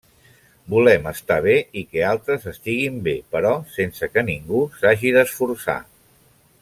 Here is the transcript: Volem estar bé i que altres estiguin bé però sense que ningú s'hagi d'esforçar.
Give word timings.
Volem 0.73 1.03
estar 1.09 1.35
bé 1.47 1.57
i 1.81 1.83
que 1.91 2.01
altres 2.13 2.47
estiguin 2.53 2.97
bé 3.09 3.13
però 3.35 3.53
sense 3.75 4.11
que 4.15 4.25
ningú 4.31 4.63
s'hagi 4.81 5.13
d'esforçar. 5.19 5.79